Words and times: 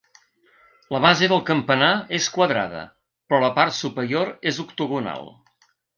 La 0.95 1.01
base 1.03 1.27
del 1.33 1.43
campanar 1.49 1.91
és 2.19 2.29
quadrada, 2.37 2.81
però 3.33 3.43
la 3.45 3.53
part 3.59 3.77
superior 3.81 4.33
és 4.53 4.63
octogonal. 4.65 5.31